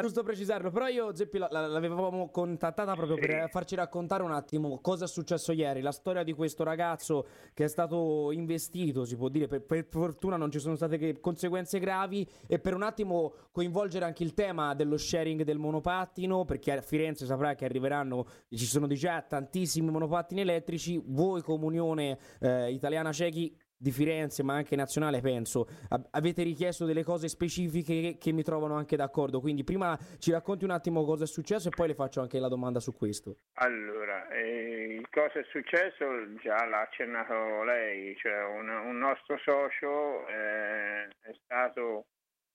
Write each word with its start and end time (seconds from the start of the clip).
giusto 0.00 0.22
precisarlo, 0.22 0.70
però 0.70 0.86
io 0.86 1.14
Zeppi 1.14 1.36
l'avevamo 1.36 2.30
contattata 2.30 2.94
proprio 2.94 3.18
per 3.18 3.50
farci 3.50 3.74
raccontare 3.74 4.22
un 4.22 4.32
attimo 4.32 4.78
cosa 4.80 5.04
è 5.04 5.08
successo 5.08 5.52
ieri, 5.52 5.82
la 5.82 5.92
storia 5.92 6.22
di 6.22 6.32
questo 6.32 6.64
ragazzo 6.64 7.26
che 7.52 7.64
è 7.64 7.68
stato 7.68 8.30
investito, 8.32 9.04
si 9.04 9.16
può 9.16 9.28
dire, 9.28 9.48
per, 9.48 9.62
per 9.66 9.84
fortuna 9.84 10.36
non 10.36 10.50
ci 10.50 10.60
sono 10.60 10.76
state 10.76 11.20
conseguenze 11.20 11.78
gravi 11.78 12.26
e 12.46 12.58
per 12.58 12.74
un 12.74 12.82
attimo 12.82 13.34
coinvolgere 13.52 14.06
anche 14.06 14.22
il 14.22 14.32
tema 14.32 14.74
dello 14.74 14.96
sharing 14.96 15.42
del 15.42 15.58
monopattino, 15.58 16.46
perché 16.46 16.72
a 16.72 16.80
Firenze 16.80 17.26
saprà 17.26 17.54
che 17.54 17.66
arriveranno, 17.66 18.24
ci 18.48 18.64
sono 18.64 18.86
già 18.86 19.20
tantissimi 19.20 19.90
monopattini 19.90 20.40
elettrici, 20.40 21.02
voi 21.04 21.42
Comunione 21.42 22.18
eh, 22.40 22.72
Italiana 22.72 23.12
Cechi 23.12 23.54
di 23.82 23.90
Firenze, 23.90 24.44
ma 24.44 24.54
anche 24.54 24.76
nazionale, 24.76 25.20
penso, 25.20 25.66
avete 26.12 26.44
richiesto 26.44 26.86
delle 26.86 27.02
cose 27.02 27.26
specifiche 27.26 28.00
che, 28.00 28.16
che, 28.16 28.32
mi 28.32 28.44
trovano 28.44 28.76
anche 28.76 28.94
d'accordo. 28.94 29.40
Quindi 29.40 29.64
prima 29.64 29.98
ci 30.18 30.30
racconti 30.30 30.62
un 30.62 30.70
attimo 30.70 31.04
cosa 31.04 31.24
è 31.24 31.26
successo 31.26 31.66
e 31.66 31.72
poi 31.74 31.88
le 31.88 31.94
faccio 31.94 32.20
anche 32.20 32.38
la 32.38 32.46
domanda 32.46 32.78
su 32.78 32.94
questo. 32.94 33.38
Allora, 33.54 34.28
eh, 34.28 35.04
cosa 35.10 35.40
è 35.40 35.44
successo? 35.50 36.04
Già 36.40 36.64
l'ha 36.64 36.82
accennato 36.82 37.64
lei, 37.64 38.16
cioè 38.18 38.44
un, 38.44 38.68
un 38.68 38.98
nostro 38.98 39.36
socio 39.38 40.28
eh, 40.28 41.08
è 41.20 41.34
stato 41.42 42.06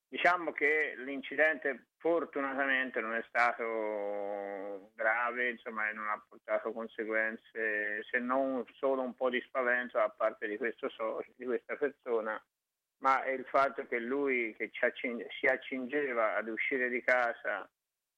Diciamo 0.10 0.54
che 0.54 0.94
l'incidente 1.00 1.88
fortunatamente 1.98 3.02
non 3.02 3.14
è 3.14 3.22
stato 3.28 3.66
grave, 4.96 5.50
insomma, 5.50 5.90
e 5.90 5.94
non 5.94 6.08
ha 6.08 6.24
portato 6.28 6.72
conseguenze 6.72 8.04
se 8.04 8.20
non 8.20 8.64
solo 8.74 9.02
un 9.02 9.16
po' 9.16 9.30
di 9.30 9.42
spavento 9.42 9.98
da 9.98 10.10
parte 10.10 10.48
di, 10.48 10.58
socio, 10.76 11.24
di 11.36 11.46
questa 11.46 11.76
persona, 11.76 12.42
ma 13.00 13.26
il 13.28 13.46
fatto 13.46 13.86
che 13.86 14.00
lui 14.00 14.56
che 14.56 14.72
accing- 14.80 15.26
si 15.40 15.46
accingeva 15.46 16.36
ad 16.36 16.48
uscire 16.48 16.90
di 16.90 17.02
casa 17.04 17.70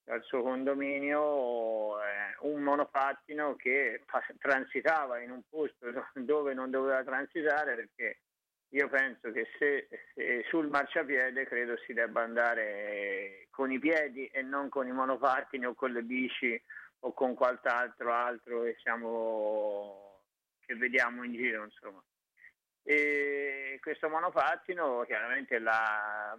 dal 0.03 0.23
suo 0.23 0.41
condominio 0.41 2.02
eh, 2.02 2.36
un 2.40 2.62
monopattino 2.64 3.56
che 3.56 4.02
pas- 4.06 4.34
transitava 4.39 5.19
in 5.19 5.31
un 5.31 5.41
posto 5.47 5.86
dove 6.16 6.53
non 6.53 6.72
doveva 6.72 7.03
transitare 7.03 7.75
perché 7.75 8.22
io 8.70 8.88
penso 8.88 9.31
che 9.31 9.48
se, 9.58 9.88
se, 10.14 10.44
sul 10.48 10.67
marciapiede 10.67 11.45
credo 11.45 11.78
si 11.86 11.94
debba 11.94 12.22
andare 12.22 13.48
con 13.50 13.72
i 13.72 13.80
piedi 13.80 14.28
e 14.28 14.42
non 14.44 14.70
con 14.70 14.88
i 14.88 14.92
monopattini 14.92 15.66
o 15.66 15.73
con 15.73 15.92
le 15.92 16.03
bici 16.03 16.62
o 17.00 17.14
con 17.14 17.34
qualcos'altro 17.34 18.14
altro 18.14 18.62
che, 18.64 18.78
siamo, 18.81 20.22
che 20.66 20.75
vediamo 20.75 21.23
in 21.23 21.34
giro 21.34 21.64
insomma. 21.64 22.03
E 22.84 23.80
questo 23.81 24.08
monopattino 24.08 25.03
chiaramente 25.06 25.58
l'ha, 25.59 26.38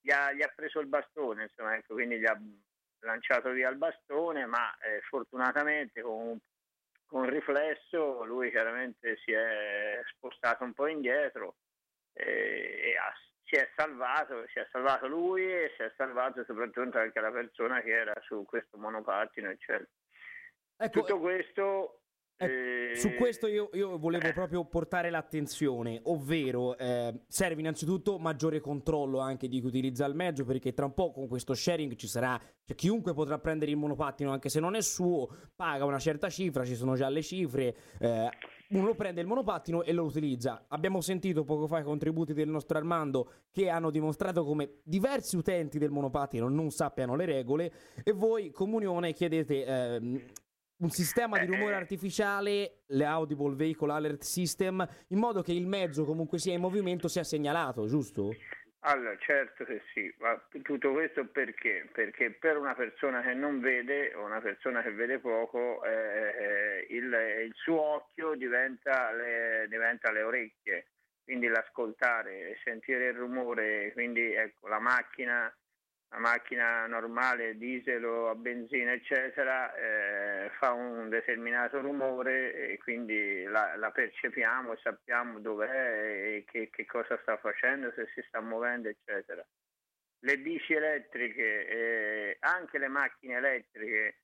gli, 0.00 0.10
ha, 0.10 0.32
gli, 0.32 0.42
ha, 0.42 0.52
preso 0.54 0.78
il 0.80 0.86
bastone 0.86 1.44
insomma, 1.44 1.76
ecco, 1.76 1.94
quindi 1.94 2.18
gli 2.18 2.26
ha 2.26 2.38
lanciato 3.00 3.50
via 3.50 3.68
il 3.68 3.76
bastone 3.76 4.46
ma 4.46 4.76
eh, 4.78 5.00
fortunatamente 5.02 6.02
con 6.02 6.28
un 6.28 6.38
con 7.08 7.28
riflesso 7.28 8.24
lui 8.24 8.50
chiaramente 8.50 9.16
si 9.24 9.32
è 9.32 10.00
spostato 10.12 10.62
un 10.62 10.74
po' 10.74 10.86
indietro 10.86 11.56
e, 12.12 12.92
e 12.92 12.96
ha, 12.96 13.12
si 13.44 13.56
è 13.56 13.68
salvato, 13.74 14.46
si 14.48 14.58
è 14.58 14.68
salvato 14.70 15.08
lui 15.08 15.50
e 15.50 15.72
si 15.76 15.82
è 15.82 15.92
salvato 15.96 16.44
soprattutto 16.44 16.98
anche 16.98 17.18
la 17.20 17.30
persona 17.30 17.80
che 17.80 17.90
era 17.90 18.12
su 18.20 18.44
questo 18.44 18.76
monopattino 18.76 19.48
eccetera. 19.48 19.88
Ecco, 20.76 21.00
Tutto 21.00 21.18
questo 21.18 22.02
eh, 22.38 22.94
su 22.94 23.14
questo 23.14 23.48
io, 23.48 23.68
io 23.72 23.98
volevo 23.98 24.28
eh. 24.28 24.32
proprio 24.32 24.64
portare 24.64 25.10
l'attenzione, 25.10 26.00
ovvero 26.04 26.78
eh, 26.78 27.22
serve 27.26 27.60
innanzitutto 27.60 28.18
maggiore 28.18 28.60
controllo 28.60 29.18
anche 29.18 29.48
di 29.48 29.60
chi 29.60 29.66
utilizza 29.66 30.04
il 30.06 30.14
mezzo, 30.14 30.44
perché 30.44 30.72
tra 30.72 30.84
un 30.84 30.94
po' 30.94 31.10
con 31.10 31.26
questo 31.26 31.54
sharing 31.54 31.96
ci 31.96 32.06
sarà, 32.06 32.40
cioè 32.64 32.76
chiunque 32.76 33.12
potrà 33.12 33.38
prendere 33.38 33.72
il 33.72 33.76
monopattino 33.76 34.30
anche 34.30 34.48
se 34.48 34.60
non 34.60 34.76
è 34.76 34.82
suo, 34.82 35.28
paga 35.56 35.84
una 35.84 35.98
certa 35.98 36.28
cifra, 36.28 36.64
ci 36.64 36.76
sono 36.76 36.94
già 36.94 37.08
le 37.08 37.22
cifre, 37.22 37.76
eh, 37.98 38.28
uno 38.68 38.94
prende 38.94 39.20
il 39.20 39.26
monopattino 39.26 39.82
e 39.82 39.92
lo 39.92 40.04
utilizza. 40.04 40.66
Abbiamo 40.68 41.00
sentito 41.00 41.42
poco 41.42 41.66
fa 41.66 41.78
i 41.78 41.82
contributi 41.82 42.34
del 42.34 42.48
nostro 42.48 42.76
Armando 42.76 43.32
che 43.50 43.68
hanno 43.68 43.90
dimostrato 43.90 44.44
come 44.44 44.80
diversi 44.84 45.36
utenti 45.36 45.78
del 45.78 45.90
monopattino 45.90 46.48
non 46.48 46.70
sappiano 46.70 47.16
le 47.16 47.24
regole 47.24 47.72
e 48.04 48.12
voi 48.12 48.50
comunione 48.50 49.12
chiedete 49.12 49.64
ehm, 49.64 50.22
un 50.78 50.90
sistema 50.90 51.38
di 51.38 51.44
eh, 51.44 51.54
rumore 51.54 51.72
eh. 51.72 51.76
artificiale, 51.76 52.82
le 52.86 53.04
Audible 53.04 53.54
Vehicle 53.54 53.92
Alert 53.92 54.22
System, 54.22 54.86
in 55.08 55.18
modo 55.18 55.42
che 55.42 55.52
il 55.52 55.66
mezzo 55.66 56.04
comunque 56.04 56.38
sia 56.38 56.52
in 56.52 56.60
movimento 56.60 57.08
sia 57.08 57.24
segnalato, 57.24 57.86
giusto? 57.86 58.34
Allora, 58.82 59.16
certo 59.18 59.64
che 59.64 59.82
sì, 59.92 60.12
ma 60.18 60.40
tutto 60.62 60.92
questo 60.92 61.26
perché? 61.26 61.88
Perché 61.92 62.30
per 62.30 62.56
una 62.56 62.74
persona 62.74 63.22
che 63.22 63.34
non 63.34 63.60
vede 63.60 64.14
o 64.14 64.24
una 64.24 64.40
persona 64.40 64.82
che 64.82 64.92
vede 64.92 65.18
poco, 65.18 65.84
eh, 65.84 65.90
eh 65.90 66.86
il, 66.90 67.12
il, 67.46 67.52
suo 67.54 67.80
occhio 67.80 68.36
diventa 68.36 69.12
le, 69.12 69.66
diventa 69.68 70.12
le 70.12 70.22
orecchie, 70.22 70.86
quindi 71.24 71.48
l'ascoltare, 71.48 72.56
sentire 72.62 73.08
il 73.08 73.14
rumore, 73.14 73.90
quindi 73.94 74.32
ecco, 74.32 74.68
la 74.68 74.78
macchina 74.78 75.52
una 76.10 76.20
macchina 76.20 76.86
normale, 76.86 77.58
diesel 77.58 78.04
o 78.04 78.30
a 78.30 78.34
benzina, 78.34 78.92
eccetera, 78.92 79.74
eh, 79.74 80.50
fa 80.58 80.72
un 80.72 81.08
determinato 81.08 81.80
rumore 81.80 82.70
e 82.70 82.78
quindi 82.78 83.42
la, 83.44 83.76
la 83.76 83.90
percepiamo 83.90 84.72
e 84.72 84.78
sappiamo 84.82 85.38
dov'è 85.38 86.36
e 86.36 86.44
che, 86.46 86.70
che, 86.70 86.86
cosa 86.86 87.18
sta 87.20 87.36
facendo, 87.36 87.92
se 87.94 88.08
si 88.14 88.22
sta 88.26 88.40
muovendo, 88.40 88.88
eccetera. 88.88 89.44
Le 90.20 90.38
bici 90.38 90.72
elettriche, 90.72 91.68
eh, 91.68 92.36
anche 92.40 92.78
le 92.78 92.88
macchine 92.88 93.36
elettriche, 93.36 94.16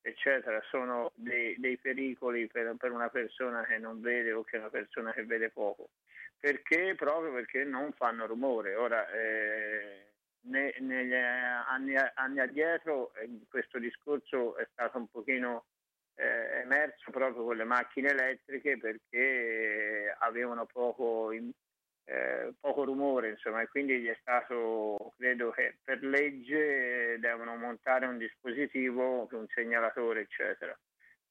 eccetera, 0.00 0.62
sono 0.70 1.10
dei, 1.14 1.56
dei 1.58 1.76
pericoli 1.76 2.46
per, 2.46 2.74
per, 2.78 2.92
una 2.92 3.08
persona 3.08 3.64
che 3.64 3.78
non 3.78 4.00
vede 4.00 4.32
o 4.32 4.44
che 4.44 4.56
è 4.56 4.60
una 4.60 4.70
persona 4.70 5.12
che 5.12 5.24
vede 5.24 5.50
poco. 5.50 5.90
Perché? 6.38 6.94
Proprio 6.96 7.32
perché 7.32 7.64
non 7.64 7.92
fanno 7.92 8.26
rumore. 8.26 8.74
Ora, 8.74 9.08
eh, 9.10 10.11
ne, 10.42 10.74
negli 10.80 11.14
anni, 11.14 11.94
anni 12.14 12.40
addietro 12.40 13.14
eh, 13.14 13.28
questo 13.48 13.78
discorso 13.78 14.56
è 14.56 14.66
stato 14.72 14.98
un 14.98 15.08
pochino 15.08 15.66
eh, 16.14 16.60
emerso 16.62 17.10
proprio 17.10 17.44
con 17.44 17.56
le 17.56 17.64
macchine 17.64 18.10
elettriche 18.10 18.78
perché 18.78 20.14
avevano 20.18 20.66
poco, 20.66 21.30
eh, 21.32 22.52
poco 22.60 22.84
rumore 22.84 23.30
insomma 23.30 23.62
e 23.62 23.68
quindi 23.68 24.00
gli 24.00 24.08
è 24.08 24.16
stato 24.20 25.14
credo 25.16 25.50
che 25.50 25.78
per 25.82 26.02
legge 26.02 27.18
devono 27.18 27.56
montare 27.56 28.06
un 28.06 28.18
dispositivo 28.18 29.28
un 29.30 29.46
segnalatore 29.48 30.22
eccetera. 30.22 30.76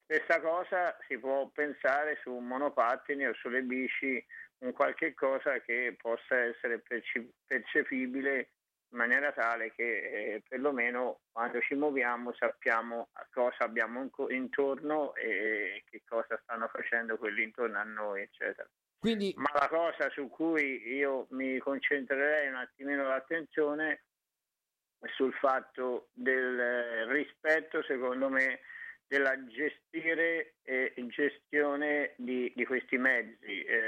Stessa 0.03 0.41
cosa 0.41 0.97
si 1.07 1.17
può 1.17 1.47
pensare 1.53 2.19
su 2.21 2.31
monopattini 2.31 3.27
o 3.27 3.33
sulle 3.33 3.61
bici 3.61 4.23
un 4.59 4.73
qualche 4.73 5.13
cosa 5.13 5.59
che 5.61 5.95
possa 5.97 6.37
essere 6.37 6.83
percepibile 7.47 8.49
in 8.91 8.97
maniera 8.97 9.31
tale 9.31 9.71
che 9.73 9.83
eh, 9.83 10.43
perlomeno 10.47 11.21
quando 11.31 11.61
ci 11.61 11.75
muoviamo 11.75 12.33
sappiamo 12.33 13.09
cosa 13.31 13.63
abbiamo 13.63 14.09
intorno 14.29 15.15
e 15.15 15.83
che 15.89 16.03
cosa 16.05 16.39
stanno 16.43 16.67
facendo 16.67 17.17
quelli 17.17 17.43
intorno 17.43 17.79
a 17.79 17.83
noi, 17.83 18.21
eccetera. 18.21 18.67
Quindi... 18.99 19.33
Ma 19.37 19.49
la 19.53 19.67
cosa 19.67 20.09
su 20.11 20.29
cui 20.29 20.93
io 20.93 21.25
mi 21.31 21.57
concentrerei 21.57 22.49
un 22.49 22.55
attimino 22.55 23.07
l'attenzione 23.07 24.03
è 24.99 25.07
sul 25.15 25.33
fatto 25.33 26.09
del 26.13 27.07
rispetto, 27.07 27.81
secondo 27.81 28.29
me, 28.29 28.59
della 29.07 29.43
gestire 29.45 30.55
e 30.61 30.93
gestione 31.07 32.13
di, 32.17 32.51
di 32.55 32.65
questi 32.65 32.97
mezzi. 32.97 33.63
Eh, 33.63 33.80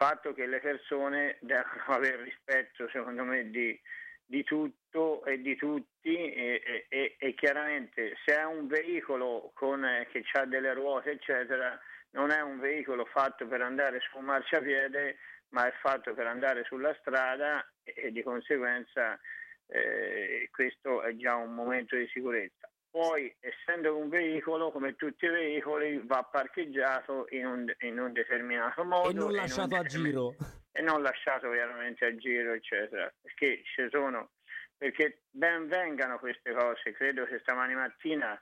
fatto 0.00 0.32
che 0.32 0.46
le 0.46 0.60
persone 0.60 1.36
devono 1.40 1.84
avere 1.88 2.22
rispetto, 2.22 2.88
secondo 2.88 3.22
me, 3.22 3.50
di, 3.50 3.78
di 4.24 4.42
tutto 4.44 5.22
e 5.26 5.42
di 5.42 5.54
tutti 5.56 6.16
e, 6.32 6.86
e, 6.88 7.16
e, 7.18 7.34
chiaramente 7.34 8.16
se 8.24 8.34
è 8.34 8.44
un 8.44 8.66
veicolo 8.66 9.50
con, 9.52 9.84
eh, 9.84 10.08
che 10.10 10.24
ha 10.32 10.46
delle 10.46 10.72
ruote, 10.72 11.10
eccetera, 11.10 11.78
non 12.12 12.30
è 12.30 12.40
un 12.40 12.58
veicolo 12.58 13.04
fatto 13.04 13.46
per 13.46 13.60
andare 13.60 14.00
su 14.00 14.16
un 14.16 14.24
marciapiede, 14.24 15.18
ma 15.50 15.66
è 15.66 15.72
fatto 15.82 16.14
per 16.14 16.26
andare 16.26 16.64
sulla 16.64 16.94
strada 17.00 17.62
e, 17.84 17.92
e 17.94 18.10
di 18.10 18.22
conseguenza 18.22 19.20
eh, 19.66 20.48
questo 20.50 21.02
è 21.02 21.14
già 21.16 21.34
un 21.34 21.52
momento 21.52 21.94
di 21.96 22.08
sicurezza 22.08 22.69
poi 22.90 23.34
essendo 23.40 23.96
un 23.96 24.08
veicolo 24.08 24.70
come 24.70 24.96
tutti 24.96 25.24
i 25.24 25.28
veicoli 25.28 26.00
va 26.04 26.22
parcheggiato 26.22 27.26
in 27.30 27.46
un, 27.46 27.72
in 27.80 27.98
un 27.98 28.12
determinato 28.12 28.84
modo 28.84 29.08
e 29.08 29.12
non 29.12 29.32
lasciato 29.32 29.76
a 29.76 29.82
giro. 29.84 30.34
E 30.72 30.82
non 30.82 31.02
lasciato 31.02 31.50
chiaramente 31.50 32.04
a 32.04 32.14
giro 32.16 32.52
eccetera. 32.52 33.12
Perché 33.20 33.62
ci 33.64 33.88
sono 33.90 34.30
perché 34.76 35.22
ben 35.30 35.68
vengano 35.68 36.18
queste 36.18 36.52
cose. 36.52 36.92
Credo 36.92 37.24
che 37.26 37.38
stamani 37.40 37.74
mattina 37.74 38.40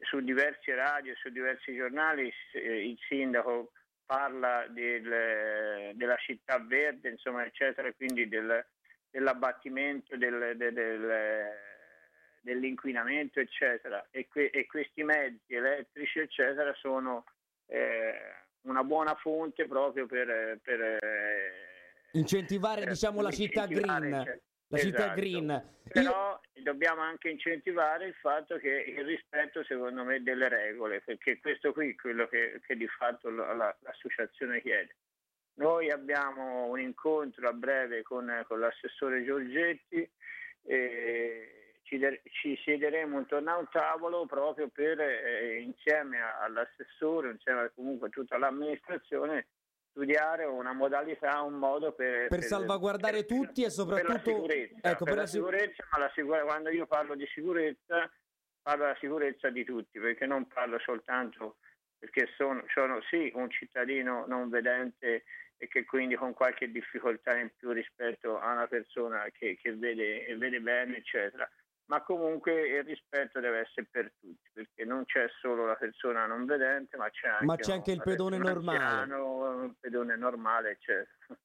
su 0.00 0.20
diversi 0.20 0.72
radio 0.72 1.14
su 1.16 1.30
diversi 1.30 1.74
giornali 1.74 2.32
il 2.52 2.96
sindaco 3.08 3.72
parla 4.06 4.66
del, 4.68 5.94
della 5.94 6.16
città 6.16 6.58
verde 6.58 7.08
insomma 7.08 7.44
eccetera 7.44 7.92
quindi 7.92 8.28
del, 8.28 8.64
dell'abbattimento 9.10 10.16
del, 10.16 10.56
del, 10.56 10.72
del 10.72 11.50
dell'inquinamento, 12.44 13.40
eccetera, 13.40 14.06
e, 14.10 14.28
que- 14.28 14.50
e, 14.50 14.66
questi 14.66 15.02
mezzi 15.02 15.54
elettrici, 15.54 16.18
eccetera, 16.18 16.74
sono 16.74 17.24
eh, 17.66 18.12
una 18.62 18.84
buona 18.84 19.14
fonte 19.14 19.66
proprio 19.66 20.06
per... 20.06 20.60
per 20.62 20.80
eh, 20.80 22.08
incentivare, 22.12 22.82
per 22.82 22.92
diciamo, 22.92 23.22
la 23.22 23.30
città 23.30 23.66
green. 23.66 24.22
Cioè, 24.24 24.40
la 24.68 24.78
esatto. 24.78 24.92
città 24.92 25.14
green. 25.14 25.76
Però 25.88 26.40
Io... 26.52 26.62
dobbiamo 26.62 27.00
anche 27.00 27.30
incentivare 27.30 28.06
il 28.06 28.14
fatto 28.14 28.58
che 28.58 28.94
il 28.94 29.04
rispetto, 29.04 29.64
secondo 29.64 30.04
me, 30.04 30.22
delle 30.22 30.48
regole, 30.48 31.00
perché 31.00 31.40
questo 31.40 31.72
qui 31.72 31.90
è 31.90 31.94
quello 31.94 32.26
che, 32.28 32.60
che 32.66 32.76
di 32.76 32.86
fatto 32.88 33.30
la, 33.30 33.74
l'associazione 33.80 34.60
chiede. 34.60 34.96
Noi 35.54 35.90
abbiamo 35.90 36.66
un 36.66 36.78
incontro 36.78 37.48
a 37.48 37.52
breve 37.52 38.02
con, 38.02 38.44
con 38.46 38.60
l'assessore 38.60 39.24
Giorgetti 39.24 40.10
e 40.66 41.63
ci, 41.94 41.98
de- 41.98 42.22
ci, 42.24 42.56
siederemo 42.64 43.18
intorno 43.18 43.50
a 43.52 43.58
un 43.58 43.68
tavolo 43.70 44.26
proprio 44.26 44.68
per, 44.68 45.00
eh, 45.00 45.60
insieme 45.60 46.18
all'assessore, 46.40 47.30
insieme 47.30 47.60
a 47.60 47.70
comunque 47.74 48.10
tutta 48.10 48.36
l'amministrazione, 48.36 49.46
studiare 49.90 50.44
una 50.44 50.72
modalità, 50.72 51.40
un 51.42 51.54
modo 51.54 51.92
per, 51.92 52.28
per, 52.28 52.28
per 52.28 52.42
salvaguardare 52.42 53.24
per, 53.24 53.26
tutti 53.26 53.62
e 53.62 53.70
soprattutto 53.70 54.12
per 54.12 54.24
la 54.24 54.32
sicurezza. 54.32 54.90
Ecco, 54.90 55.04
per 55.04 55.16
la 55.16 55.26
sicurezza, 55.26 55.86
ma 55.92 55.98
la 55.98 56.10
sicur- 56.14 56.44
quando 56.44 56.70
io 56.70 56.86
parlo 56.86 57.14
di 57.14 57.26
sicurezza 57.26 58.10
parlo 58.60 58.84
della 58.84 58.96
sicurezza 58.98 59.50
di 59.50 59.62
tutti, 59.62 60.00
perché 60.00 60.26
non 60.26 60.46
parlo 60.46 60.78
soltanto 60.78 61.56
perché 61.98 62.28
sono, 62.36 62.62
sono 62.72 63.00
sì 63.08 63.30
un 63.34 63.50
cittadino 63.50 64.24
non 64.26 64.48
vedente 64.48 65.24
e 65.56 65.68
che 65.68 65.84
quindi 65.84 66.16
con 66.16 66.34
qualche 66.34 66.70
difficoltà 66.70 67.36
in 67.38 67.50
più 67.56 67.70
rispetto 67.70 68.38
a 68.38 68.52
una 68.52 68.66
persona 68.66 69.26
che, 69.32 69.56
che 69.60 69.74
vede, 69.74 70.34
vede 70.36 70.60
bene, 70.60 70.98
eccetera 70.98 71.48
ma 71.86 72.02
comunque 72.02 72.78
il 72.78 72.84
rispetto 72.84 73.40
deve 73.40 73.60
essere 73.60 73.86
per 73.90 74.12
tutti, 74.18 74.50
perché 74.52 74.84
non 74.84 75.04
c'è 75.04 75.26
solo 75.40 75.66
la 75.66 75.74
persona 75.74 76.26
non 76.26 76.44
vedente, 76.46 76.96
ma 76.96 77.10
c'è 77.10 77.28
anche, 77.28 77.44
ma 77.44 77.56
c'è 77.56 77.72
anche 77.72 77.92
il 77.92 78.02
pedone 78.02 78.38
normale. 78.38 78.78
Anziano, 78.78 79.64
il 79.64 79.76
pedone 79.78 80.16
normale, 80.16 80.70
eccetera. 80.70 81.38